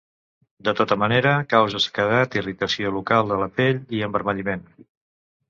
[0.69, 4.67] De tota manera, causa sequedat, irritació local de la pell i envermelliment.